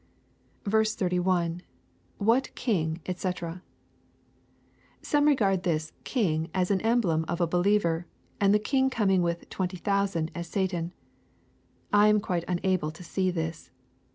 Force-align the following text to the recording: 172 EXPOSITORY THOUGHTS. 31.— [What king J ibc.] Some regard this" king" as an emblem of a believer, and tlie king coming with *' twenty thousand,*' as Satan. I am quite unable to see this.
172 0.63 1.21
EXPOSITORY 1.21 1.23
THOUGHTS. 1.23 1.61
31.— 1.61 1.61
[What 2.27 2.55
king 2.55 3.01
J 3.05 3.13
ibc.] 3.13 3.61
Some 5.03 5.25
regard 5.27 5.61
this" 5.61 5.93
king" 6.13 6.49
as 6.55 6.71
an 6.71 6.81
emblem 6.81 7.23
of 7.27 7.39
a 7.39 7.45
believer, 7.45 8.07
and 8.39 8.51
tlie 8.55 8.63
king 8.63 8.89
coming 8.89 9.21
with 9.21 9.47
*' 9.49 9.49
twenty 9.51 9.77
thousand,*' 9.77 10.31
as 10.33 10.47
Satan. 10.47 10.91
I 11.93 12.07
am 12.07 12.19
quite 12.19 12.45
unable 12.47 12.89
to 12.89 13.03
see 13.03 13.29
this. 13.29 13.69